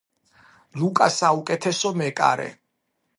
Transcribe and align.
ლუკა 0.79 1.07
საუკეთესო 1.17 1.91
მეკარე 2.01 2.49